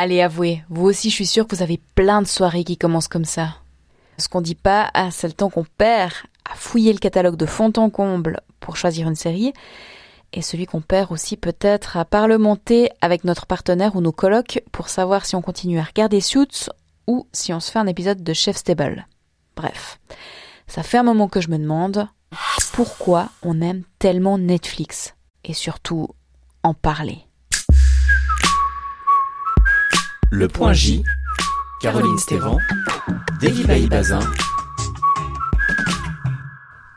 Allez, 0.00 0.22
avouez, 0.22 0.62
vous 0.68 0.84
aussi 0.84 1.10
je 1.10 1.16
suis 1.16 1.26
sûre 1.26 1.44
que 1.44 1.56
vous 1.56 1.62
avez 1.64 1.80
plein 1.96 2.22
de 2.22 2.26
soirées 2.28 2.62
qui 2.62 2.76
commencent 2.76 3.08
comme 3.08 3.24
ça. 3.24 3.56
Ce 4.16 4.28
qu'on 4.28 4.40
dit 4.40 4.54
pas, 4.54 4.88
ah, 4.94 5.10
c'est 5.10 5.26
le 5.26 5.32
temps 5.32 5.50
qu'on 5.50 5.64
perd 5.64 6.12
à 6.48 6.54
fouiller 6.54 6.92
le 6.92 7.00
catalogue 7.00 7.34
de 7.34 7.46
fond 7.46 7.72
en 7.76 7.90
comble 7.90 8.40
pour 8.60 8.76
choisir 8.76 9.08
une 9.08 9.16
série, 9.16 9.52
et 10.32 10.40
celui 10.40 10.66
qu'on 10.66 10.82
perd 10.82 11.10
aussi 11.10 11.36
peut-être 11.36 11.96
à 11.96 12.04
parlementer 12.04 12.90
avec 13.00 13.24
notre 13.24 13.46
partenaire 13.46 13.96
ou 13.96 14.00
nos 14.00 14.12
colocs 14.12 14.62
pour 14.70 14.88
savoir 14.88 15.26
si 15.26 15.34
on 15.34 15.42
continue 15.42 15.80
à 15.80 15.84
regarder 15.84 16.20
Suits 16.20 16.70
ou 17.08 17.26
si 17.32 17.52
on 17.52 17.58
se 17.58 17.72
fait 17.72 17.80
un 17.80 17.88
épisode 17.88 18.22
de 18.22 18.32
Chef 18.32 18.56
Stable. 18.56 19.08
Bref, 19.56 19.98
ça 20.68 20.84
fait 20.84 20.98
un 20.98 21.02
moment 21.02 21.26
que 21.26 21.40
je 21.40 21.50
me 21.50 21.58
demande 21.58 22.06
pourquoi 22.72 23.30
on 23.42 23.60
aime 23.60 23.82
tellement 23.98 24.38
Netflix 24.38 25.16
et 25.42 25.54
surtout 25.54 26.06
en 26.62 26.72
parler. 26.72 27.27
Le 30.30 30.46
point 30.46 30.74
J, 30.74 31.02
Caroline 31.80 32.18
Stévan, 32.18 32.58
Davy 33.40 33.86
Bazin 33.86 34.20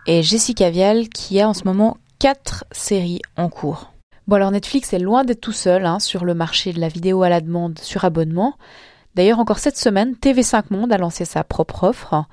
et 0.05 0.21
Jessica 0.21 0.69
Vial 0.69 1.07
qui 1.07 1.39
a 1.39 1.47
en 1.47 1.53
ce 1.53 1.63
moment 1.63 1.97
quatre 2.19 2.65
séries 2.73 3.21
en 3.37 3.47
cours. 3.47 3.93
Bon 4.27 4.35
alors 4.35 4.51
Netflix 4.51 4.91
est 4.91 4.99
loin 4.99 5.23
d'être 5.23 5.39
tout 5.39 5.53
seul 5.53 5.85
hein, 5.85 5.99
sur 5.99 6.25
le 6.25 6.33
marché 6.33 6.73
de 6.73 6.81
la 6.81 6.89
vidéo 6.89 7.23
à 7.23 7.29
la 7.29 7.39
demande 7.39 7.79
sur 7.79 8.03
abonnement. 8.03 8.57
D'ailleurs 9.15 9.39
encore 9.39 9.59
cette 9.59 9.77
semaine, 9.77 10.15
TV5 10.21 10.65
Monde 10.69 10.91
a 10.91 10.97
lancé 10.97 11.23
sa 11.23 11.45
propre 11.45 11.85
offre. 11.85 12.25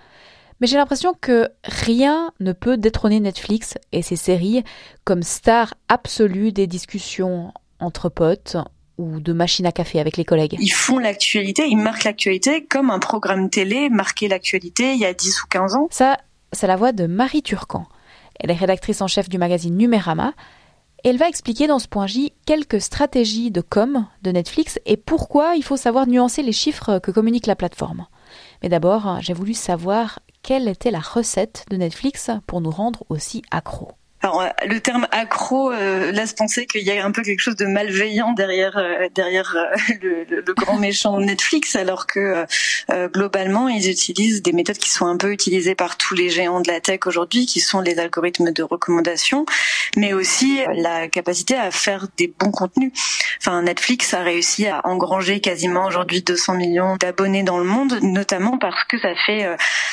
Mais 0.61 0.67
j'ai 0.67 0.79
l'impression 0.79 1.15
que 1.21 1.49
rien 1.63 2.33
ne 2.41 2.53
peut 2.53 2.77
détrôner 2.77 3.21
Netflix 3.21 3.75
et 3.93 4.03
ses 4.03 4.17
séries 4.17 4.65
comme 5.05 5.23
star 5.23 5.75
absolue 5.89 6.51
des 6.51 6.67
discussions 6.67 7.53
entre 7.79 8.09
potes 8.09 8.57
ou 8.99 9.21
de 9.21 9.33
machines 9.33 9.67
à 9.67 9.73
café 9.73 10.01
avec 10.01 10.17
les 10.17 10.25
collègues? 10.25 10.57
Ils 10.61 10.69
font 10.69 10.99
l'actualité, 10.99 11.67
ils 11.67 11.77
marquent 11.77 12.05
l'actualité 12.05 12.65
comme 12.65 12.91
un 12.91 12.99
programme 12.99 13.49
télé 13.49 13.89
marquait 13.89 14.29
l'actualité 14.29 14.93
il 14.95 15.01
y 15.01 15.07
a 15.07 15.15
10 15.15 15.43
ou 15.43 15.47
15 15.49 15.75
ans. 15.77 15.89
Ça, 15.91 16.19
c'est 16.53 16.67
la 16.67 16.77
voix 16.77 16.93
de 16.93 17.07
Marie 17.07 17.43
Turcan. 17.43 17.87
Elle 18.41 18.51
est 18.51 18.55
rédactrice 18.55 19.01
en 19.01 19.09
chef 19.09 19.29
du 19.29 19.39
magazine 19.39 19.77
Numérama. 19.77 20.33
elle 21.05 21.17
va 21.17 21.29
expliquer 21.29 21.67
dans 21.67 21.79
ce 21.79 21.89
point 21.89 22.07
J 22.07 22.33
quelques 22.47 22.81
stratégies 22.81 23.51
de 23.51 23.61
com 23.61 24.07
de 24.23 24.31
Netflix 24.31 24.79
et 24.87 24.97
pourquoi 24.97 25.55
il 25.57 25.65
faut 25.65 25.77
savoir 25.77 26.07
nuancer 26.07 26.43
les 26.43 26.53
chiffres 26.53 26.99
que 26.99 27.11
communique 27.11 27.47
la 27.47 27.57
plateforme. 27.57 28.07
Mais 28.63 28.69
d'abord, 28.69 29.19
j'ai 29.21 29.35
voulu 29.35 29.55
savoir 29.55 30.21
quelle 30.43 30.69
était 30.69 30.91
la 30.91 31.01
recette 31.01 31.65
de 31.71 31.77
Netflix 31.77 32.31
pour 32.47 32.61
nous 32.61 32.71
rendre 32.71 33.05
aussi 33.09 33.43
accros. 33.51 33.93
Alors, 34.21 34.41
euh, 34.41 34.49
le 34.67 34.81
terme 34.81 35.07
accro 35.13 35.71
euh, 35.71 36.11
laisse 36.11 36.33
penser 36.33 36.67
qu'il 36.67 36.83
y 36.83 36.91
a 36.91 37.05
un 37.05 37.13
peu 37.13 37.23
quelque 37.23 37.41
chose 37.41 37.55
de 37.55 37.67
malveillant 37.67 38.33
derrière 38.33 38.77
euh, 38.77 39.09
derrière 39.15 39.57
le, 40.03 40.25
le, 40.29 40.55
grand 40.55 40.77
méchant 40.77 41.21
Netflix, 41.21 41.77
alors 41.77 42.07
que 42.07 42.47
globalement 43.15 43.69
ils 43.69 43.89
utilisent 43.91 44.43
des 44.43 44.53
méthodes 44.53 44.79
qui 44.79 44.91
sont 44.91 45.07
un 45.07 45.17
peu 45.17 45.33
utilisées 45.33 45.75
par 45.75 45.97
tous 45.97 46.15
les 46.15 46.31
géants 46.31 46.61
de 46.61 46.69
la 46.69 46.81
tech 46.81 47.01
aujourd'hui, 47.07 47.47
qui 47.47 47.61
sont 47.61 47.81
les 47.81 47.99
algorithmes 47.99 48.51
de 48.51 48.63
recommandation, 48.63 49.47
mais 49.97 50.13
aussi 50.13 50.61
la 50.75 51.09
capacité 51.09 51.55
à 51.55 51.71
faire 51.71 52.07
des 52.17 52.27
bons 52.27 52.51
contenus. 52.51 52.93
Enfin, 53.41 53.63
Netflix 53.63 54.15
a 54.15 54.23
réussi 54.23 54.67
à 54.67 54.81
engranger 54.85 55.41
quasiment 55.41 55.87
aujourd'hui 55.87 56.23
200 56.23 56.55
millions 56.55 56.97
d'abonnés 56.97 57.43
dans 57.43 57.59
le 57.59 57.65
monde, 57.65 57.99
notamment 58.03 58.59
parce 58.59 58.83
que 58.85 58.99
ça 58.99 59.15
fait 59.27 59.47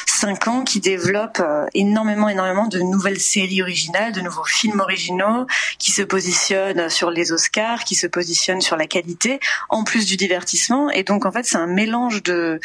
cinq 0.07 0.47
ans 0.47 0.63
qu'ils 0.63 0.81
développent 0.81 1.43
énormément 1.73 2.29
énormément 2.29 2.67
de 2.67 2.79
nouvelles 2.79 3.19
séries 3.19 3.61
originales 3.61 4.14
de 4.15 4.21
nouveaux 4.21 4.45
films 4.45 4.79
originaux 4.79 5.45
qui 5.77 5.91
se 5.91 6.01
positionnent 6.01 6.89
sur 6.89 7.11
les 7.11 7.31
Oscars, 7.31 7.83
qui 7.83 7.95
se 7.95 8.07
positionnent 8.07 8.61
sur 8.61 8.77
la 8.77 8.87
qualité, 8.87 9.39
en 9.69 9.83
plus 9.83 10.05
du 10.05 10.17
divertissement. 10.17 10.89
Et 10.89 11.03
donc 11.03 11.25
en 11.25 11.31
fait, 11.31 11.45
c'est 11.45 11.57
un 11.57 11.67
mélange 11.67 12.23
de 12.23 12.59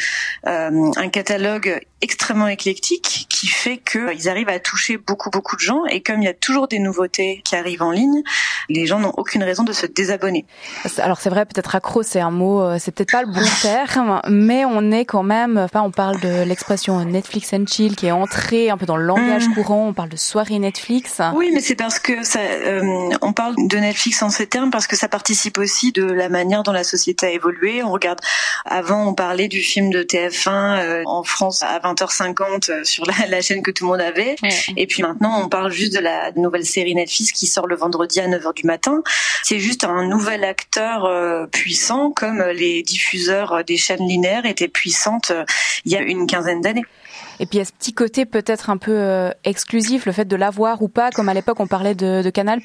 euh, 0.47 0.91
un 0.95 1.09
catalogue 1.09 1.81
extrêmement 2.01 2.47
éclectique 2.47 3.27
qui 3.29 3.47
fait 3.47 3.77
qu'ils 3.77 4.29
arrivent 4.29 4.49
à 4.49 4.59
toucher 4.59 4.97
beaucoup 4.97 5.29
beaucoup 5.29 5.55
de 5.55 5.61
gens. 5.61 5.85
Et 5.85 6.01
comme 6.01 6.21
il 6.21 6.25
y 6.25 6.29
a 6.29 6.33
toujours 6.33 6.67
des 6.67 6.79
nouveautés 6.79 7.41
qui 7.43 7.55
arrivent 7.55 7.81
en 7.81 7.91
ligne, 7.91 8.21
les 8.69 8.85
gens 8.85 8.99
n'ont 8.99 9.13
aucune 9.17 9.43
raison 9.43 9.63
de 9.63 9.73
se 9.73 9.85
désabonner. 9.85 10.45
Alors 10.97 11.19
c'est 11.19 11.29
vrai, 11.29 11.45
peut-être 11.45 11.75
accro, 11.75 12.03
c'est 12.03 12.19
un 12.19 12.31
mot, 12.31 12.61
euh, 12.61 12.77
c'est 12.79 12.91
peut-être 12.91 13.11
pas 13.11 13.23
le 13.23 13.31
bon 13.31 13.41
terme, 13.61 14.21
mais 14.29 14.65
on 14.65 14.91
est 14.91 15.05
quand 15.05 15.23
même, 15.23 15.57
enfin, 15.57 15.81
on 15.81 15.91
parle 15.91 16.19
de 16.21 16.43
l'expression 16.43 17.03
Netflix 17.05 17.53
and 17.53 17.65
chill 17.67 17.95
qui 17.95 18.07
est 18.07 18.11
entrée 18.11 18.69
un 18.69 18.77
peu 18.77 18.85
dans 18.85 18.97
le 18.97 19.05
langage 19.05 19.47
mmh. 19.47 19.53
courant. 19.53 19.87
On 19.87 19.93
parle 19.93 20.09
de 20.09 20.17
soirée 20.17 20.59
Netflix. 20.59 21.21
Oui, 21.35 21.51
mais 21.53 21.61
c'est 21.61 21.75
parce 21.75 21.99
que 21.99 22.23
ça, 22.23 22.39
euh, 22.39 23.09
on 23.21 23.33
parle 23.33 23.55
de 23.57 23.77
Netflix 23.77 24.21
en 24.21 24.29
ces 24.29 24.47
termes 24.47 24.71
parce 24.71 24.87
que 24.87 24.95
ça 24.95 25.07
participe 25.07 25.57
aussi 25.57 25.91
de 25.91 26.03
la 26.03 26.29
manière 26.29 26.63
dont 26.63 26.71
la 26.71 26.83
société 26.83 27.27
a 27.27 27.31
évolué. 27.31 27.83
On 27.83 27.91
regarde, 27.91 28.19
avant 28.65 29.07
on 29.07 29.13
parlait 29.13 29.47
du 29.47 29.61
film 29.61 29.91
de 29.91 30.03
TF1 30.03 30.79
euh, 30.79 31.03
en 31.05 31.23
France 31.23 31.63
à 31.63 31.79
20h50 31.93 32.71
euh, 32.71 32.83
sur 32.83 33.05
la, 33.05 33.27
la, 33.27 33.41
chaîne 33.41 33.61
que 33.61 33.71
tout 33.71 33.85
le 33.85 33.91
monde 33.91 34.01
avait, 34.01 34.35
et 34.77 34.87
puis 34.87 35.01
maintenant 35.01 35.41
on 35.43 35.49
parle 35.49 35.71
juste 35.71 35.93
de 35.93 35.99
la 35.99 36.31
nouvelle 36.33 36.65
série 36.65 36.95
Netflix 36.95 37.31
qui 37.31 37.47
sort 37.47 37.67
le 37.67 37.75
vendredi 37.75 38.19
à 38.19 38.27
9h 38.27 38.53
du 38.53 38.65
matin. 38.65 39.01
C'est 39.43 39.59
juste 39.59 39.83
un 39.83 40.05
nouvel 40.05 40.43
acteur 40.43 41.09
puissant 41.49 42.11
comme 42.11 42.43
les 42.53 42.83
diffuseurs 42.83 43.63
des 43.63 43.77
chaînes 43.77 44.07
linéaires 44.07 44.45
étaient 44.45 44.67
puissantes 44.67 45.31
il 45.85 45.91
y 45.91 45.95
a 45.95 46.01
une 46.01 46.27
quinzaine 46.27 46.61
d'années. 46.61 46.85
Et 47.41 47.47
puis 47.47 47.57
il 47.57 47.59
y 47.59 47.61
a 47.63 47.65
ce 47.65 47.71
petit 47.71 47.91
côté 47.91 48.27
peut-être 48.27 48.69
un 48.69 48.77
peu 48.77 48.91
euh, 48.91 49.31
exclusif, 49.45 50.05
le 50.05 50.11
fait 50.11 50.25
de 50.25 50.35
l'avoir 50.35 50.83
ou 50.83 50.87
pas, 50.87 51.09
comme 51.09 51.27
à 51.27 51.33
l'époque 51.33 51.59
on 51.59 51.65
parlait 51.65 51.95
de, 51.95 52.21
de 52.21 52.29
Canal+. 52.29 52.61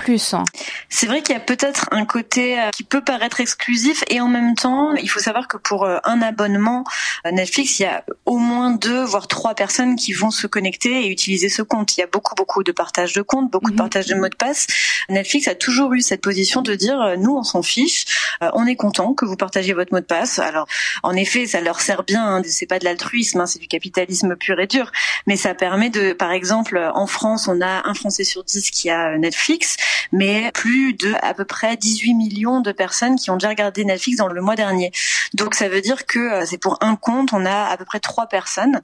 C'est 0.90 1.06
vrai 1.06 1.22
qu'il 1.22 1.34
y 1.34 1.38
a 1.38 1.40
peut-être 1.40 1.88
un 1.92 2.04
côté 2.04 2.60
euh, 2.60 2.68
qui 2.72 2.84
peut 2.84 3.00
paraître 3.00 3.40
exclusif 3.40 4.04
et 4.10 4.20
en 4.20 4.28
même 4.28 4.54
temps, 4.54 4.92
il 4.92 5.08
faut 5.08 5.18
savoir 5.18 5.48
que 5.48 5.56
pour 5.56 5.84
euh, 5.84 5.96
un 6.04 6.20
abonnement 6.20 6.84
Netflix, 7.24 7.80
il 7.80 7.84
y 7.84 7.86
a 7.86 8.04
au 8.26 8.36
moins 8.36 8.70
deux 8.70 9.02
voire 9.02 9.28
trois 9.28 9.54
personnes 9.54 9.96
qui 9.96 10.12
vont 10.12 10.30
se 10.30 10.46
connecter 10.46 11.06
et 11.06 11.10
utiliser 11.10 11.48
ce 11.48 11.62
compte. 11.62 11.96
Il 11.96 12.00
y 12.00 12.04
a 12.04 12.06
beaucoup 12.06 12.34
beaucoup 12.34 12.62
de 12.62 12.72
partage 12.72 13.14
de 13.14 13.22
comptes, 13.22 13.50
beaucoup 13.50 13.70
de 13.70 13.76
mhm. 13.76 13.78
partage 13.78 14.06
de 14.06 14.14
mots 14.14 14.28
de 14.28 14.36
passe. 14.36 14.66
Netflix 15.08 15.48
a 15.48 15.54
toujours 15.54 15.94
eu 15.94 16.02
cette 16.02 16.20
position 16.20 16.60
de 16.60 16.74
dire 16.74 17.14
nous 17.16 17.34
on 17.34 17.44
s'en 17.44 17.62
fiche, 17.62 18.04
on 18.42 18.66
est 18.66 18.76
content 18.76 19.14
que 19.14 19.24
vous 19.24 19.36
partagiez 19.36 19.72
votre 19.72 19.94
mot 19.94 20.00
de 20.00 20.04
passe. 20.04 20.38
Alors 20.38 20.68
en 21.02 21.16
effet, 21.16 21.46
ça 21.46 21.62
leur 21.62 21.80
sert 21.80 22.02
bien, 22.02 22.22
hein, 22.22 22.42
c'est 22.44 22.66
pas 22.66 22.78
de 22.78 22.84
l'altruisme, 22.84 23.40
hein, 23.40 23.46
c'est 23.46 23.58
du 23.58 23.68
capitalisme 23.68 24.36
pur 24.36 24.60
et 24.60 24.65
dur, 24.66 24.90
mais 25.26 25.36
ça 25.36 25.54
permet 25.54 25.90
de, 25.90 26.12
par 26.12 26.32
exemple, 26.32 26.90
en 26.94 27.06
France, 27.06 27.48
on 27.48 27.60
a 27.60 27.88
un 27.88 27.94
Français 27.94 28.24
sur 28.24 28.44
dix 28.44 28.70
qui 28.70 28.90
a 28.90 29.16
Netflix, 29.18 29.76
mais 30.12 30.50
plus 30.52 30.94
de 30.94 31.14
à 31.22 31.34
peu 31.34 31.44
près 31.44 31.76
18 31.76 32.14
millions 32.14 32.60
de 32.60 32.72
personnes 32.72 33.16
qui 33.16 33.30
ont 33.30 33.36
déjà 33.36 33.48
regardé 33.48 33.84
Netflix 33.84 34.18
dans 34.18 34.28
le 34.28 34.40
mois 34.40 34.56
dernier. 34.56 34.92
Donc 35.34 35.54
ça 35.54 35.68
veut 35.68 35.80
dire 35.80 36.06
que 36.06 36.18
euh, 36.18 36.46
c'est 36.46 36.58
pour 36.58 36.78
un 36.80 36.96
compte, 36.96 37.32
on 37.32 37.44
a 37.44 37.64
à 37.66 37.76
peu 37.76 37.84
près 37.84 38.00
trois 38.00 38.26
personnes. 38.26 38.80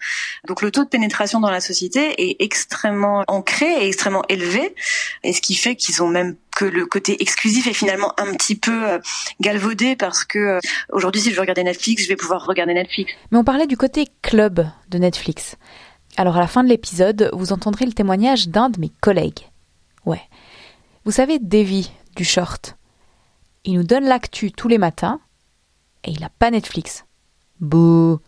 Donc 0.47 0.63
le 0.63 0.71
taux 0.71 0.85
de 0.85 0.89
pénétration 0.89 1.41
dans 1.41 1.51
la 1.51 1.61
société 1.61 2.31
est 2.31 2.37
extrêmement 2.41 3.25
ancré 3.29 3.67
et 3.67 3.89
extrêmement 3.89 4.23
élevé, 4.29 4.75
et 5.23 5.33
ce 5.33 5.41
qui 5.41 5.55
fait 5.55 5.77
qu'ils 5.77 6.03
ont 6.03 6.09
même 6.09 6.37
que 6.55 6.65
le 6.65 6.85
côté 6.87 7.23
exclusif 7.23 7.67
est 7.67 7.73
finalement 7.73 8.13
un 8.19 8.35
petit 8.35 8.57
peu 8.57 8.89
euh, 8.89 8.99
galvaudé 9.41 9.97
parce 9.97 10.25
que 10.25 10.39
euh, 10.39 10.61
aujourd'hui 10.91 11.21
si 11.21 11.31
je 11.31 11.35
veux 11.35 11.41
regarder 11.41 11.65
Netflix, 11.65 12.03
je 12.05 12.09
vais 12.09 12.17
pouvoir 12.17 12.45
regarder 12.45 12.75
Netflix. 12.75 13.13
Mais 13.31 13.39
on 13.39 13.45
parlait 13.45 13.67
du 13.67 13.77
côté 13.77 14.09
club 14.21 14.67
de 14.89 14.99
Netflix. 14.99 15.57
Alors 16.17 16.37
à 16.37 16.41
la 16.41 16.47
fin 16.47 16.63
de 16.63 16.69
l'épisode, 16.69 17.31
vous 17.33 17.53
entendrez 17.53 17.87
le 17.87 17.93
témoignage 17.93 18.49
d'un 18.49 18.69
de 18.69 18.79
mes 18.79 18.93
collègues. 19.01 19.49
Ouais. 20.05 20.21
Vous 21.05 21.11
savez 21.11 21.39
Davy 21.39 21.91
du 22.17 22.25
short. 22.25 22.77
Il 23.65 23.75
nous 23.75 23.85
donne 23.85 24.05
l'actu 24.05 24.53
tous 24.53 24.69
les 24.69 24.79
matins 24.79 25.21
et 26.05 26.11
il 26.11 26.25
a 26.25 26.31
pas 26.31 26.51
Netflix. 26.51 27.05
Bouh. 27.61 28.19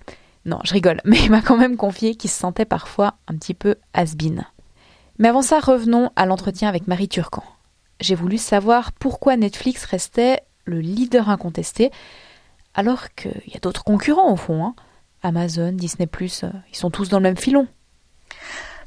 Non, 0.45 0.59
je 0.65 0.73
rigole, 0.73 1.01
mais 1.05 1.19
il 1.19 1.31
m'a 1.31 1.43
quand 1.43 1.57
même 1.57 1.77
confié 1.77 2.15
qu'il 2.15 2.31
se 2.31 2.39
sentait 2.39 2.65
parfois 2.65 3.15
un 3.29 3.37
petit 3.37 3.55
peu 3.55 3.77
has 3.93 4.15
-been. 4.17 4.45
Mais 5.19 5.29
avant 5.29 5.43
ça, 5.43 5.61
revenons 5.61 6.11
à 6.17 6.27
l'entretien 6.27 6.69
avec 6.69 6.87
Marie 6.89 7.09
Turcan. 7.09 7.45
J'ai 8.01 8.15
voulu 8.15 8.39
savoir 8.39 8.93
pourquoi 8.93 9.37
Netflix 9.37 9.85
restait 9.85 10.41
le 10.65 10.81
leader 10.81 11.29
incontesté, 11.29 11.91
alors 12.75 13.15
qu'il 13.15 13.43
y 13.47 13.56
a 13.56 13.61
d'autres 13.61 13.85
concurrents 13.85 14.32
au 14.32 14.37
fond. 14.37 14.65
Hein. 14.65 14.75
Amazon, 15.23 15.73
Disney⁇ 15.73 16.06
euh, 16.44 16.50
ils 16.71 16.76
sont 16.76 16.91
tous 16.91 17.09
dans 17.09 17.19
le 17.19 17.23
même 17.23 17.37
filon. 17.37 17.69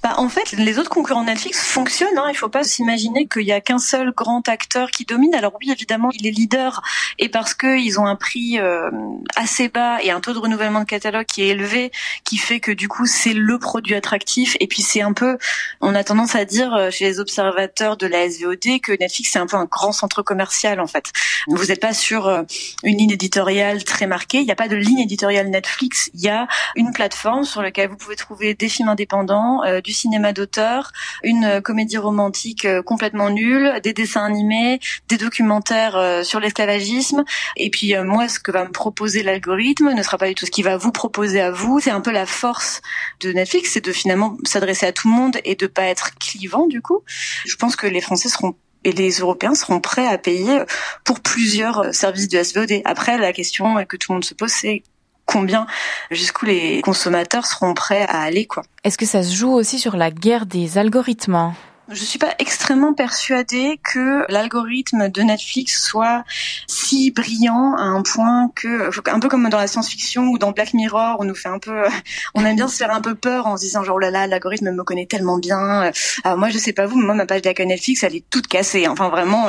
Bah, 0.04 0.14
en 0.18 0.30
fait, 0.30 0.52
les 0.52 0.78
autres 0.78 0.90
concurrents 0.90 1.24
Netflix 1.24 1.60
fonctionnent. 1.64 2.18
Hein. 2.18 2.26
Il 2.28 2.34
ne 2.34 2.38
faut 2.38 2.50
pas 2.50 2.64
s'imaginer 2.64 3.28
qu'il 3.28 3.44
y 3.44 3.52
a 3.52 3.62
qu'un 3.62 3.80
seul 3.80 4.12
grand 4.12 4.48
acteur 4.48 4.92
qui 4.92 5.06
domine. 5.06 5.34
Alors 5.34 5.54
oui, 5.60 5.72
évidemment, 5.72 6.10
il 6.14 6.28
est 6.28 6.32
leader 6.32 6.82
et 7.20 7.30
parce 7.30 7.54
qu'ils 7.54 8.00
ont 8.00 8.06
un 8.06 8.16
prix 8.16 8.60
euh, 8.60 8.90
assez 9.36 9.70
bas 9.70 10.02
et 10.04 10.12
un 10.12 10.20
taux 10.20 10.34
de 10.34 10.40
renouvellement 10.40 10.82
de 10.82 10.86
catalogue 10.86 11.26
qui 11.26 11.42
est 11.42 11.48
élevé, 11.50 11.92
qui 12.24 12.38
fait 12.38 12.60
que 12.60 12.72
du 12.72 12.88
coup 12.88 13.06
c'est 13.06 13.34
le 13.34 13.58
produit 13.58 13.96
attractif. 13.96 14.56
Et 14.60 14.68
puis 14.68 14.82
c'est 14.82 15.02
un 15.02 15.14
peu, 15.14 15.38
on 15.82 15.96
a 15.96 16.04
tendance 16.04 16.36
à 16.36 16.46
dire 16.46 16.74
euh, 16.74 16.92
chez 16.92 17.06
les 17.06 17.20
observateurs 17.20 17.98
de 17.98 18.08
la 18.08 18.30
SVOD 18.30 18.82
que 18.82 18.92
Netflix 19.00 19.32
c'est 19.34 19.40
un 19.40 19.48
peu 19.48 19.58
un 19.58 19.66
grand 19.66 19.92
centre 19.92 20.22
commercial 20.22 20.80
en 20.80 20.88
fait. 20.88 21.12
Vous 21.48 21.66
n'êtes 21.66 21.82
pas 21.82 21.94
sur 21.94 22.28
euh, 22.28 22.44
une 22.84 22.98
ligne 22.98 23.12
éditoriale 23.12 23.84
très 23.84 24.08
marquée. 24.08 24.40
Il 24.40 24.46
n'y 24.46 24.52
a 24.52 24.56
pas 24.56 24.68
de 24.68 24.76
ligne 24.76 25.00
éditoriale 25.00 25.50
Netflix. 25.50 26.10
Il 26.14 26.22
y 26.22 26.30
a 26.30 26.48
une 26.76 26.92
plateforme 26.94 27.46
sur 27.46 27.62
laquelle 27.62 27.90
vous 27.90 27.98
pouvez 27.98 28.16
trouver 28.16 28.54
des 28.54 28.70
films 28.70 28.90
indépendants, 28.90 29.62
du 29.84 29.94
cinéma 29.94 30.34
d'auteur, 30.34 30.92
une 31.24 31.62
comédie 31.62 31.98
romantique 31.98 32.68
complètement 32.86 33.30
nulle, 33.30 33.80
des 33.84 33.94
dessins 33.94 34.26
animés, 34.26 34.80
des 35.08 35.18
documentaires 35.18 36.24
sur 36.24 36.40
l'esclavagisme. 36.40 37.07
Et 37.56 37.70
puis 37.70 37.96
moi, 38.04 38.28
ce 38.28 38.40
que 38.40 38.52
va 38.52 38.66
me 38.66 38.72
proposer 38.72 39.24
l'algorithme 39.24 39.94
ne 39.94 40.04
sera 40.04 40.18
pas 40.18 40.28
du 40.28 40.36
tout 40.36 40.46
ce 40.46 40.52
qu'il 40.52 40.64
va 40.64 40.78
vous 40.78 40.92
proposer 40.92 41.42
à 41.42 41.52
vous. 41.52 41.80
C'est 41.80 41.92
un 41.92 42.02
peu 42.02 42.12
la 42.12 42.26
force 42.26 42.82
de 43.20 43.32
Netflix, 43.32 43.72
c'est 43.74 43.86
de 43.86 43.92
finalement 43.92 44.38
s'adresser 44.44 44.86
à 44.86 44.92
tout 44.92 45.08
le 45.08 45.14
monde 45.14 45.38
et 45.44 45.56
de 45.56 45.68
pas 45.68 45.84
être 45.84 46.16
clivant 46.16 46.68
du 46.68 46.82
coup. 46.82 47.02
Je 47.46 47.56
pense 47.56 47.76
que 47.76 47.88
les 47.88 48.02
Français 48.02 48.30
seront 48.30 48.56
et 48.84 48.92
les 48.92 49.20
Européens 49.20 49.56
seront 49.56 49.82
prêts 49.82 50.08
à 50.08 50.18
payer 50.18 50.60
pour 51.04 51.20
plusieurs 51.20 51.94
services 51.94 52.30
de 52.30 52.42
SVOD. 52.42 52.82
Après, 52.86 53.18
la 53.18 53.34
question 53.34 53.84
que 53.86 53.98
tout 53.98 54.12
le 54.12 54.16
monde 54.16 54.24
se 54.24 54.34
pose, 54.34 54.52
c'est 54.52 54.84
combien, 55.26 55.68
jusqu'où 56.10 56.46
les 56.46 56.82
consommateurs 56.82 57.46
seront 57.46 57.74
prêts 57.74 58.04
à 58.04 58.22
aller, 58.22 58.46
quoi. 58.46 58.64
Est-ce 58.86 58.98
que 58.98 59.06
ça 59.06 59.24
se 59.24 59.36
joue 59.36 59.52
aussi 59.52 59.78
sur 59.78 59.98
la 59.98 60.10
guerre 60.10 60.46
des 60.46 60.78
algorithmes 60.78 61.54
je 61.90 62.04
suis 62.04 62.20
pas 62.20 62.34
extrêmement 62.40 62.94
persuadée 62.94 63.80
que 63.82 64.30
l'algorithme 64.30 65.10
de 65.10 65.22
Netflix 65.22 65.82
soit 65.82 66.26
si 66.68 67.12
brillant 67.12 67.76
à 67.78 67.84
un 67.84 68.02
point 68.02 68.52
que, 68.56 68.90
un 69.10 69.20
peu 69.20 69.30
comme 69.30 69.48
dans 69.50 69.58
la 69.58 69.68
science-fiction 69.68 70.28
ou 70.28 70.38
dans 70.38 70.52
Black 70.52 70.74
Mirror, 70.74 71.18
on 71.20 71.24
nous 71.24 71.36
fait 71.36 71.48
un 71.48 71.60
peu, 71.60 71.84
on 72.36 72.44
aime 72.46 72.58
bien 72.58 72.68
se 72.68 72.76
faire 72.76 72.92
un 72.92 73.00
peu 73.00 73.16
peur 73.16 73.48
en 73.48 73.56
se 73.56 73.62
disant 73.62 73.84
genre 73.84 73.96
oh 73.96 74.00
là 74.00 74.12
là, 74.12 74.28
l'algorithme 74.28 74.72
me 74.72 74.84
connaît 74.84 75.06
tellement 75.06 75.38
bien. 75.38 75.92
Alors 76.24 76.38
moi 76.38 76.50
je 76.50 76.58
sais 76.58 76.74
pas 76.74 76.86
vous, 76.86 76.98
mais 76.98 77.06
moi 77.06 77.16
ma 77.16 77.26
page 77.26 77.42
d'accueil 77.42 77.68
Netflix 77.68 78.04
elle 78.04 78.16
est 78.16 78.30
toute 78.30 78.48
cassée. 78.48 78.88
Enfin 78.88 79.10
vraiment, 79.10 79.48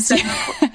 ça, 0.00 0.16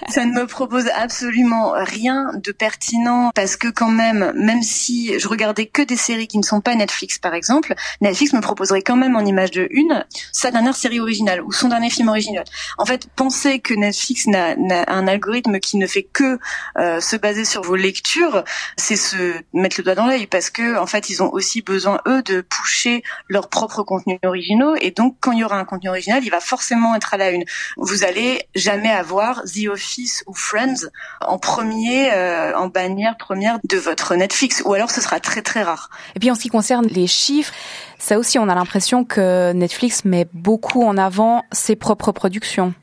ça, 0.10 0.26
ne 0.26 0.34
me 0.34 0.48
propose 0.48 0.88
absolument 0.96 1.74
rien 1.76 2.32
de 2.36 2.52
pertinent 2.52 3.32
parce 3.36 3.58
que 3.58 3.68
quand 3.68 3.92
même, 3.92 4.32
même 4.36 4.62
si 4.62 5.20
je 5.20 5.28
regardais 5.28 5.66
que 5.66 5.82
des 5.82 5.98
séries 5.98 6.28
qui 6.28 6.38
ne 6.38 6.44
sont 6.44 6.62
pas 6.62 6.76
Netflix 6.76 7.20
par 7.20 7.34
exemple, 7.34 7.76
Netflix 8.00 8.32
me 8.34 8.40
proposerait 8.40 8.82
quand 8.82 8.96
même 8.96 9.18
en 9.18 9.26
image 9.26 9.52
de 9.52 9.68
une 9.72 10.06
sa 10.32 10.52
dernière 10.52 10.76
série 10.76 11.01
original 11.02 11.42
ou 11.42 11.52
son 11.52 11.70
dernier 11.70 11.90
film 11.90 12.10
original. 12.10 12.44
En 12.78 12.86
fait, 12.86 13.08
penser 13.16 13.60
que 13.60 13.74
Netflix 13.74 14.28
n'a 14.28 14.56
un 14.88 15.08
algorithme 15.08 15.60
qui 15.60 15.78
ne 15.78 15.88
fait 15.88 16.04
que 16.04 16.40
euh, 16.78 17.00
se 17.00 17.16
baser 17.16 17.46
sur 17.46 17.62
vos 17.62 17.76
lectures, 17.76 18.44
c'est 18.78 18.96
se 18.96 19.36
mettre 19.54 19.76
le 19.80 19.84
doigt 19.84 19.96
dans 19.96 20.08
l'œil 20.08 20.28
parce 20.28 20.50
que 20.50 20.78
en 20.78 20.86
fait, 20.86 21.10
ils 21.10 21.22
ont 21.24 21.32
aussi 21.32 21.62
besoin 21.62 22.00
eux 22.08 22.22
de 22.24 22.42
pousser 22.42 23.04
leurs 23.28 23.50
propres 23.50 23.84
contenus 23.84 24.20
originaux 24.24 24.76
et 24.80 24.92
donc 24.92 25.18
quand 25.20 25.32
il 25.32 25.40
y 25.40 25.44
aura 25.44 25.58
un 25.58 25.66
contenu 25.66 25.90
original, 25.90 26.24
il 26.24 26.30
va 26.30 26.40
forcément 26.40 26.96
être 26.96 27.14
à 27.14 27.18
la 27.18 27.32
une. 27.32 27.44
Vous 27.78 28.04
allez 28.04 28.44
jamais 28.56 28.92
avoir 28.92 29.44
The 29.44 29.68
Office 29.70 30.24
ou 30.28 30.34
Friends 30.34 30.88
en 31.22 31.38
premier, 31.38 32.12
euh, 32.14 32.56
en 32.58 32.68
bannière 32.68 33.18
première 33.18 33.60
de 33.64 33.78
votre 33.78 34.16
Netflix, 34.16 34.62
ou 34.66 34.74
alors 34.74 34.92
ce 34.92 35.02
sera 35.02 35.20
très 35.20 35.42
très 35.42 35.64
rare. 35.64 35.90
Et 36.16 36.20
puis 36.20 36.32
en 36.32 36.36
ce 36.36 36.42
qui 36.42 36.50
concerne 36.50 36.86
les 36.88 37.08
chiffres, 37.08 37.54
ça 38.02 38.18
aussi, 38.18 38.40
on 38.40 38.50
a 38.50 38.56
l'impression 38.56 39.06
que 39.06 39.54
Netflix 39.54 40.06
met 40.06 40.28
beaucoup 40.34 40.84
en 40.84 40.98
avant 40.98 41.44
ses 41.52 41.76
propres 41.76 42.12
productions. 42.12 42.74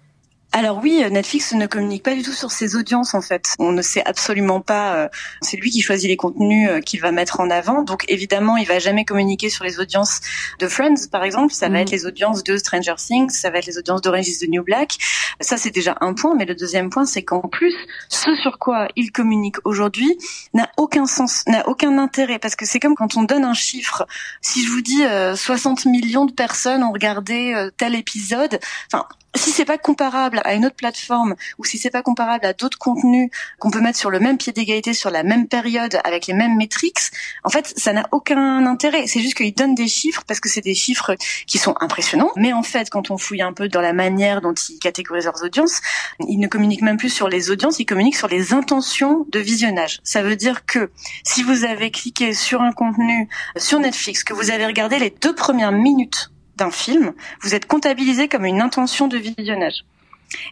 Alors 0.53 0.81
oui, 0.83 1.05
Netflix 1.11 1.53
ne 1.53 1.67
communique 1.67 2.03
pas 2.03 2.15
du 2.15 2.23
tout 2.23 2.33
sur 2.33 2.51
ses 2.51 2.75
audiences 2.75 3.13
en 3.13 3.21
fait. 3.21 3.55
On 3.59 3.71
ne 3.71 3.83
sait 3.83 4.03
absolument 4.07 4.63
pas. 4.63 4.95
Euh, 4.95 5.09
c'est 5.43 5.59
lui 5.59 5.71
qui 5.71 5.83
choisit 5.83 6.09
les 6.09 6.17
contenus 6.17 6.71
euh, 6.71 6.81
qu'il 6.81 7.03
va 7.03 7.13
mettre 7.13 7.41
en 7.41 7.51
avant. 7.51 7.83
Donc 7.83 8.07
évidemment, 8.09 8.57
il 8.57 8.67
va 8.67 8.79
jamais 8.79 9.05
communiquer 9.05 9.51
sur 9.51 9.65
les 9.65 9.79
audiences 9.79 10.21
de 10.59 10.67
Friends, 10.67 11.09
par 11.13 11.23
exemple. 11.23 11.53
Ça 11.53 11.69
va 11.69 11.79
mm. 11.79 11.83
être 11.83 11.91
les 11.91 12.07
audiences 12.07 12.45
de 12.45 12.57
Stranger 12.57 12.95
Things, 12.97 13.29
ça 13.29 13.51
va 13.51 13.59
être 13.59 13.67
les 13.67 13.77
audiences 13.77 14.01
d'Orange 14.01 14.27
is 14.27 14.39
the 14.39 14.49
New 14.49 14.65
Black. 14.65 14.97
Ça 15.41 15.59
c'est 15.59 15.71
déjà 15.71 15.99
un 16.01 16.15
point. 16.15 16.35
Mais 16.35 16.47
le 16.47 16.55
deuxième 16.55 16.89
point, 16.89 17.05
c'est 17.05 17.23
qu'en 17.23 17.41
plus, 17.41 17.75
ce 18.09 18.35
sur 18.35 18.59
quoi 18.59 18.89
il 18.97 19.13
communique 19.13 19.57
aujourd'hui 19.65 20.17
n'a 20.55 20.71
aucun 20.79 21.05
sens, 21.05 21.45
n'a 21.47 21.69
aucun 21.69 21.99
intérêt, 21.99 22.39
parce 22.39 22.57
que 22.57 22.65
c'est 22.65 22.81
comme 22.81 22.95
quand 22.95 23.19
on 23.19 23.23
donne 23.23 23.45
un 23.45 23.55
chiffre. 23.55 24.07
Si 24.41 24.65
je 24.65 24.71
vous 24.71 24.81
dis 24.81 25.03
60 25.37 25.85
euh, 25.87 25.91
millions 25.91 26.25
de 26.25 26.33
personnes 26.33 26.83
ont 26.83 26.93
regardé 26.93 27.69
tel 27.77 27.95
épisode, 27.95 28.59
enfin 28.91 29.07
si 29.39 29.51
c'est 29.51 29.65
pas 29.65 29.79
comparable 29.79 30.38
à 30.45 30.55
une 30.55 30.67
autre 30.67 30.77
plateforme 30.77 31.35
ou 31.59 31.65
si 31.65 31.79
c'est 31.79 31.91
pas 31.91 32.03
comparable 32.03 32.47
à 32.47 32.53
d'autres 32.53 32.79
contenus 32.79 33.31
qu'on 33.59 33.71
peut 33.71 33.81
mettre 33.81 33.99
sur 33.99 34.11
le 34.11 34.21
même 34.21 34.39
pied 34.39 34.53
d'égalité 34.53 34.93
sur 34.93 35.11
la 35.11 35.23
même 35.23 35.49
période 35.49 35.99
avec 36.05 36.27
les 36.27 36.35
mêmes 36.35 36.57
métriques, 36.57 36.99
en 37.45 37.51
fait, 37.51 37.73
ça 37.77 37.93
n'a 37.93 38.07
aucun 38.13 38.67
intérêt. 38.67 39.07
C'est 39.07 39.21
juste 39.21 39.35
qu'ils 39.35 39.55
donnent 39.55 39.75
des 39.75 39.89
chiffres 39.89 40.23
parce 40.27 40.41
que 40.41 40.49
c'est 40.49 40.61
des 40.61 40.75
chiffres 40.75 41.17
qui 41.47 41.59
sont 41.59 41.75
impressionnants. 41.81 42.31
Mais 42.37 42.53
en 42.53 42.63
fait, 42.63 42.91
quand 42.91 43.11
on 43.11 43.19
fouille 43.19 43.43
un 43.43 43.53
peu 43.53 43.69
dans 43.69 43.81
la 43.81 43.93
manière 43.93 44.41
dont 44.41 44.55
ils 44.55 44.79
catégorisent 44.79 45.25
leurs 45.25 45.43
audiences, 45.43 45.81
ils 46.21 46.39
ne 46.39 46.47
communiquent 46.47 46.83
même 46.83 46.97
plus 46.97 47.11
sur 47.11 47.29
les 47.29 47.51
audiences, 47.51 47.79
ils 47.79 47.87
communiquent 47.87 48.17
sur 48.17 48.29
les 48.29 48.53
intentions 48.53 49.27
de 49.31 49.39
visionnage. 49.39 50.01
Ça 50.03 50.23
veut 50.23 50.37
dire 50.37 50.65
que 50.67 50.91
si 51.25 51.43
vous 51.43 51.65
avez 51.65 51.91
cliqué 51.91 52.35
sur 52.35 52.63
un 52.63 52.73
contenu 52.73 53.29
sur 53.57 53.81
Netflix, 53.81 54.25
que 54.25 54.35
vous 54.35 54.51
avez 54.51 54.67
regardé 54.67 54.99
les 54.99 55.11
deux 55.11 55.35
premières 55.35 55.73
minutes 55.73 56.31
d'un 56.57 56.71
film, 56.71 57.13
vous 57.43 57.55
êtes 57.55 57.67
comptabilisé 57.67 58.29
comme 58.29 58.45
une 58.45 58.61
intention 58.61 59.09
de 59.09 59.17
visionnage. 59.17 59.85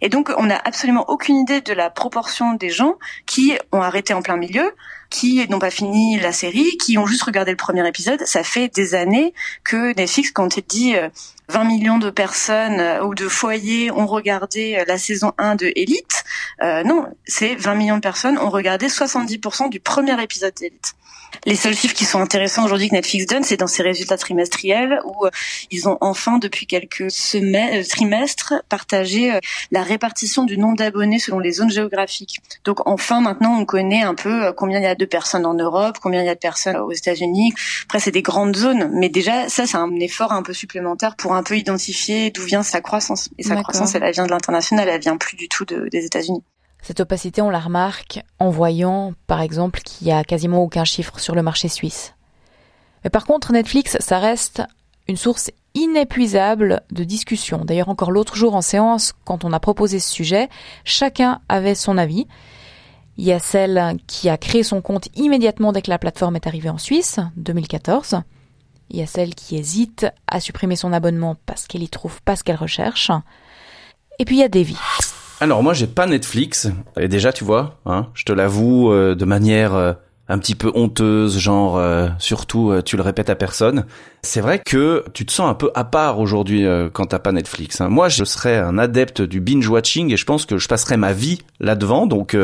Et 0.00 0.08
donc, 0.08 0.30
on 0.36 0.44
n'a 0.44 0.60
absolument 0.64 1.04
aucune 1.08 1.36
idée 1.36 1.60
de 1.60 1.72
la 1.72 1.90
proportion 1.90 2.54
des 2.54 2.70
gens 2.70 2.94
qui 3.26 3.56
ont 3.72 3.82
arrêté 3.82 4.14
en 4.14 4.22
plein 4.22 4.36
milieu, 4.36 4.72
qui 5.10 5.46
n'ont 5.48 5.58
pas 5.58 5.70
fini 5.70 6.18
la 6.18 6.32
série, 6.32 6.76
qui 6.78 6.98
ont 6.98 7.06
juste 7.06 7.22
regardé 7.22 7.50
le 7.50 7.56
premier 7.56 7.86
épisode. 7.86 8.20
Ça 8.24 8.42
fait 8.42 8.68
des 8.68 8.94
années 8.94 9.34
que 9.64 9.94
Netflix, 9.94 10.30
quand 10.30 10.56
il 10.56 10.64
dit 10.64 10.94
20 11.48 11.60
euh, 11.60 11.64
millions 11.64 11.98
de 11.98 12.10
personnes 12.10 12.80
euh, 12.80 13.04
ou 13.04 13.14
de 13.14 13.28
foyers 13.28 13.90
ont 13.90 14.06
regardé 14.06 14.76
euh, 14.76 14.84
la 14.86 14.98
saison 14.98 15.32
1 15.38 15.56
de 15.56 15.72
Elite, 15.76 16.24
non, 16.62 17.06
c'est 17.26 17.54
20 17.54 17.74
millions 17.74 17.96
de 17.96 18.00
personnes 18.00 18.38
ont 18.38 18.50
regardé 18.50 18.88
70% 18.88 19.68
du 19.68 19.80
premier 19.80 20.20
épisode 20.22 20.54
d'Elite. 20.54 20.94
Les 21.44 21.54
seuls 21.54 21.76
chiffres 21.76 21.94
qui 21.94 22.04
sont 22.04 22.20
intéressants 22.20 22.64
aujourd'hui 22.64 22.88
que 22.88 22.94
Netflix 22.94 23.26
donne, 23.26 23.42
c'est 23.42 23.56
dans 23.56 23.66
ses 23.66 23.82
résultats 23.82 24.16
trimestriels 24.16 25.00
où 25.04 25.26
euh, 25.26 25.30
ils 25.70 25.88
ont 25.88 25.98
enfin 26.00 26.38
depuis 26.38 26.66
quelques 26.66 27.10
semaines, 27.10 27.80
euh, 27.80 27.84
trimestres, 27.84 28.54
partagé 28.68 29.32
euh, 29.32 29.38
la 29.70 29.82
répartition 29.82 30.44
du 30.44 30.58
nombre 30.58 30.76
d'abonnés 30.76 31.18
selon 31.18 31.38
les 31.38 31.52
zones 31.52 31.70
géographiques. 31.70 32.40
Donc 32.64 32.86
enfin 32.86 33.20
maintenant 33.20 33.56
on 33.58 33.64
connaît 33.64 34.02
un 34.02 34.14
peu 34.14 34.52
combien 34.54 34.78
il 34.78 34.84
y 34.84 34.86
a 34.86 34.94
de 34.94 35.04
personnes 35.04 35.46
en 35.46 35.54
Europe, 35.54 35.98
combien 36.02 36.22
il 36.22 36.26
y 36.26 36.30
a 36.30 36.34
de 36.34 36.40
personnes 36.40 36.76
aux 36.76 36.92
États-Unis. 36.92 37.52
Après 37.84 38.00
c'est 38.00 38.10
des 38.10 38.22
grandes 38.22 38.56
zones, 38.56 38.90
mais 38.92 39.08
déjà 39.08 39.48
ça 39.48 39.66
c'est 39.66 39.76
un 39.76 39.94
effort 40.00 40.32
un 40.32 40.42
peu 40.42 40.52
supplémentaire 40.52 41.16
pour 41.16 41.34
un 41.34 41.42
peu 41.42 41.56
identifier 41.56 42.30
d'où 42.30 42.42
vient 42.42 42.62
sa 42.62 42.80
croissance. 42.80 43.28
Et 43.38 43.42
sa 43.42 43.56
croissance 43.56 43.94
elle, 43.94 44.10
vient 44.10 44.26
de 44.26 44.30
l'international, 44.30 44.88
elle 44.88 45.00
vient 45.00 45.16
plus 45.16 45.36
du 45.36 45.48
tout 45.48 45.64
des 45.64 46.04
États-Unis. 46.04 46.42
Cette 46.82 47.00
opacité, 47.00 47.42
on 47.42 47.50
la 47.50 47.58
remarque 47.58 48.22
en 48.38 48.50
voyant, 48.50 49.14
par 49.26 49.40
exemple, 49.40 49.80
qu'il 49.80 50.06
y 50.06 50.12
a 50.12 50.24
quasiment 50.24 50.62
aucun 50.62 50.84
chiffre 50.84 51.18
sur 51.18 51.34
le 51.34 51.42
marché 51.42 51.68
suisse. 51.68 52.14
Mais 53.04 53.10
par 53.10 53.24
contre, 53.24 53.52
Netflix, 53.52 53.96
ça 54.00 54.18
reste 54.18 54.62
une 55.08 55.16
source 55.16 55.50
inépuisable 55.74 56.82
de 56.90 57.04
discussion. 57.04 57.64
D'ailleurs, 57.64 57.88
encore 57.88 58.10
l'autre 58.10 58.34
jour 58.34 58.54
en 58.54 58.62
séance, 58.62 59.14
quand 59.24 59.44
on 59.44 59.52
a 59.52 59.60
proposé 59.60 59.98
ce 59.98 60.10
sujet, 60.10 60.48
chacun 60.84 61.40
avait 61.48 61.74
son 61.74 61.98
avis. 61.98 62.26
Il 63.18 63.24
y 63.24 63.32
a 63.32 63.38
celle 63.38 63.96
qui 64.06 64.28
a 64.28 64.36
créé 64.36 64.62
son 64.62 64.82
compte 64.82 65.08
immédiatement 65.14 65.72
dès 65.72 65.82
que 65.82 65.90
la 65.90 65.98
plateforme 65.98 66.36
est 66.36 66.46
arrivée 66.46 66.70
en 66.70 66.78
Suisse, 66.78 67.18
2014. 67.36 68.20
Il 68.90 68.98
y 68.98 69.02
a 69.02 69.06
celle 69.06 69.34
qui 69.34 69.56
hésite 69.56 70.06
à 70.26 70.40
supprimer 70.40 70.76
son 70.76 70.92
abonnement 70.92 71.36
parce 71.46 71.66
qu'elle 71.66 71.82
y 71.82 71.88
trouve 71.88 72.22
pas 72.22 72.36
ce 72.36 72.44
qu'elle 72.44 72.56
recherche. 72.56 73.10
Et 74.18 74.24
puis 74.24 74.36
il 74.36 74.40
y 74.40 74.44
a 74.44 74.48
Davy. 74.48 74.76
Alors 75.38 75.62
moi 75.62 75.74
j'ai 75.74 75.86
pas 75.86 76.06
Netflix 76.06 76.68
et 76.98 77.08
déjà 77.08 77.30
tu 77.30 77.44
vois, 77.44 77.78
hein, 77.84 78.06
je 78.14 78.24
te 78.24 78.32
l'avoue 78.32 78.90
euh, 78.90 79.14
de 79.14 79.24
manière 79.26 79.74
euh, 79.74 79.92
un 80.28 80.38
petit 80.38 80.54
peu 80.54 80.72
honteuse, 80.74 81.38
genre 81.38 81.76
euh, 81.76 82.08
surtout 82.18 82.72
tu 82.86 82.96
le 82.96 83.02
répètes 83.02 83.28
à 83.28 83.34
personne. 83.34 83.84
C'est 84.22 84.40
vrai 84.40 84.62
que 84.64 85.04
tu 85.12 85.26
te 85.26 85.32
sens 85.32 85.50
un 85.50 85.54
peu 85.54 85.70
à 85.74 85.84
part 85.84 86.20
aujourd'hui 86.20 86.66
quand 86.94 87.06
t'as 87.06 87.18
pas 87.18 87.32
Netflix. 87.32 87.82
Hein. 87.82 87.90
Moi 87.90 88.08
je 88.08 88.24
serais 88.24 88.56
un 88.56 88.78
adepte 88.78 89.20
du 89.20 89.40
binge 89.40 89.68
watching 89.68 90.10
et 90.10 90.16
je 90.16 90.24
pense 90.24 90.46
que 90.46 90.56
je 90.56 90.68
passerais 90.68 90.96
ma 90.96 91.12
vie 91.12 91.42
là-devant. 91.60 92.06
Donc 92.06 92.36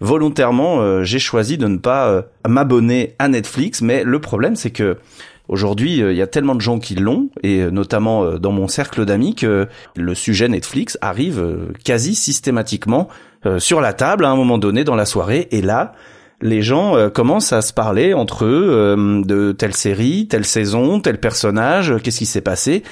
volontairement 0.00 1.04
j'ai 1.04 1.20
choisi 1.20 1.58
de 1.58 1.68
ne 1.68 1.76
pas 1.76 2.24
m'abonner 2.48 3.14
à 3.20 3.28
Netflix. 3.28 3.82
Mais 3.82 4.02
le 4.02 4.20
problème 4.20 4.56
c'est 4.56 4.70
que 4.70 4.96
Aujourd'hui, 5.48 6.02
euh, 6.02 6.12
il 6.12 6.18
y 6.18 6.22
a 6.22 6.26
tellement 6.26 6.54
de 6.54 6.60
gens 6.60 6.78
qui 6.78 6.94
l'ont, 6.94 7.30
et 7.42 7.60
euh, 7.60 7.70
notamment 7.70 8.22
euh, 8.22 8.38
dans 8.38 8.52
mon 8.52 8.68
cercle 8.68 9.06
d'amis, 9.06 9.34
que 9.34 9.66
le 9.96 10.14
sujet 10.14 10.46
Netflix 10.48 10.98
arrive 11.00 11.42
quasi 11.84 12.14
systématiquement 12.14 13.08
sur 13.58 13.80
la 13.80 13.92
table 13.92 14.24
à 14.24 14.30
un 14.30 14.36
moment 14.36 14.58
donné 14.58 14.82
dans 14.82 14.96
la 14.96 15.06
soirée, 15.06 15.46
et 15.52 15.62
là, 15.62 15.92
les 16.40 16.60
gens 16.60 17.08
commencent 17.10 17.52
à 17.52 17.62
se 17.62 17.72
parler 17.72 18.12
entre 18.12 18.44
eux 18.44 18.96
de 19.24 19.52
telle 19.52 19.74
série, 19.74 20.26
telle 20.26 20.44
saison, 20.44 21.00
tel 21.00 21.20
personnage, 21.20 21.94
qu'est-ce 22.02 22.18
qui 22.18 22.26
s'est 22.26 22.40
passé. 22.40 22.82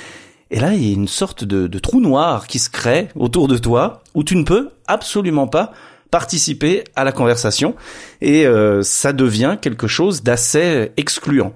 Et 0.52 0.60
là, 0.60 0.72
il 0.72 0.86
y 0.86 0.90
a 0.90 0.94
une 0.94 1.08
sorte 1.08 1.42
de, 1.42 1.66
de, 1.66 1.78
trou 1.80 2.00
noir 2.00 2.46
qui 2.46 2.60
se 2.60 2.70
crée 2.70 3.08
autour 3.16 3.48
de 3.48 3.58
toi, 3.58 4.02
où 4.14 4.22
tu 4.22 4.36
ne 4.36 4.44
peux 4.44 4.70
absolument 4.86 5.48
pas 5.48 5.72
participer 6.12 6.84
à 6.94 7.02
la 7.02 7.10
conversation, 7.10 7.74
et 8.20 8.46
ça 8.82 9.12
devient 9.12 9.56
quelque 9.60 9.88
chose 9.88 10.22
d'assez 10.22 10.92
excluant. 10.96 11.54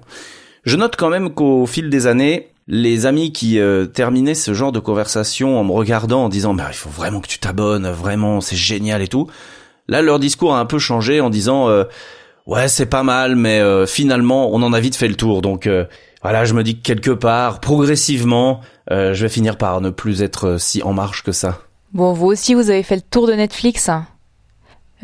Je 0.63 0.77
note 0.77 0.95
quand 0.95 1.09
même 1.09 1.33
qu'au 1.33 1.65
fil 1.65 1.89
des 1.89 2.07
années, 2.07 2.49
les 2.67 3.05
amis 3.05 3.31
qui 3.31 3.59
euh, 3.59 3.85
terminaient 3.85 4.35
ce 4.35 4.53
genre 4.53 4.71
de 4.71 4.79
conversation 4.79 5.59
en 5.59 5.63
me 5.63 5.71
regardant 5.71 6.25
en 6.25 6.29
disant 6.29 6.53
bah, 6.53 6.67
il 6.69 6.75
faut 6.75 6.89
vraiment 6.89 7.19
que 7.19 7.27
tu 7.27 7.39
t'abonnes, 7.39 7.89
vraiment 7.89 8.41
c'est 8.41 8.55
génial 8.55 9.01
et 9.01 9.07
tout. 9.07 9.27
Là 9.87 10.01
leur 10.01 10.19
discours 10.19 10.55
a 10.55 10.59
un 10.59 10.65
peu 10.65 10.79
changé 10.79 11.19
en 11.19 11.29
disant 11.29 11.67
euh, 11.67 11.83
ouais 12.47 12.67
c'est 12.67 12.85
pas 12.85 13.03
mal 13.03 13.35
mais 13.35 13.59
euh, 13.59 13.85
finalement 13.85 14.49
on 14.51 14.61
en 14.61 14.73
a 14.73 14.79
vite 14.79 14.95
fait 14.95 15.07
le 15.07 15.15
tour 15.15 15.41
donc 15.41 15.67
euh, 15.67 15.85
voilà 16.21 16.45
je 16.45 16.53
me 16.53 16.63
dis 16.63 16.77
que 16.77 16.83
quelque 16.83 17.11
part 17.11 17.59
progressivement 17.59 18.61
euh, 18.89 19.13
je 19.13 19.23
vais 19.23 19.29
finir 19.29 19.57
par 19.57 19.81
ne 19.81 19.89
plus 19.89 20.21
être 20.21 20.59
si 20.59 20.81
en 20.83 20.93
marche 20.93 21.23
que 21.23 21.31
ça. 21.31 21.59
Bon 21.93 22.13
vous 22.13 22.27
aussi 22.27 22.53
vous 22.53 22.69
avez 22.69 22.83
fait 22.83 22.95
le 22.95 23.01
tour 23.01 23.27
de 23.27 23.33
Netflix. 23.33 23.89
Hein. 23.89 24.05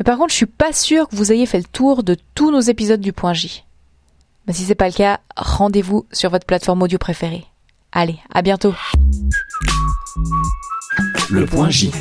Par 0.04 0.16
contre 0.16 0.30
je 0.30 0.36
suis 0.36 0.46
pas 0.46 0.72
sûr 0.72 1.08
que 1.08 1.16
vous 1.16 1.32
ayez 1.32 1.46
fait 1.46 1.58
le 1.58 1.64
tour 1.64 2.02
de 2.02 2.16
tous 2.34 2.50
nos 2.50 2.60
épisodes 2.60 3.00
du 3.00 3.12
point 3.12 3.34
J. 3.34 3.64
Mais 4.48 4.54
si 4.54 4.64
c'est 4.64 4.74
pas 4.74 4.88
le 4.88 4.94
cas, 4.94 5.20
rendez-vous 5.36 6.06
sur 6.10 6.30
votre 6.30 6.46
plateforme 6.46 6.82
audio 6.82 6.96
préférée. 6.96 7.44
Allez, 7.92 8.18
à 8.32 8.40
bientôt. 8.40 8.74
Le 11.30 11.44
point 11.44 11.68
J. 11.68 11.92